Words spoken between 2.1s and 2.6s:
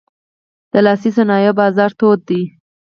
دی.